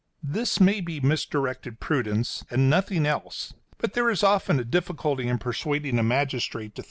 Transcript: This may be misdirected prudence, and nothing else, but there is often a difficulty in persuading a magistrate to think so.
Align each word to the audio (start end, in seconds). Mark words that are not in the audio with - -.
This 0.23 0.59
may 0.59 0.81
be 0.81 0.99
misdirected 0.99 1.79
prudence, 1.79 2.43
and 2.49 2.71
nothing 2.71 3.05
else, 3.05 3.53
but 3.77 3.93
there 3.93 4.09
is 4.09 4.23
often 4.23 4.59
a 4.59 4.63
difficulty 4.65 5.27
in 5.27 5.37
persuading 5.37 5.99
a 5.99 6.03
magistrate 6.03 6.69
to 6.69 6.69
think 6.71 6.77
so. 6.77 6.79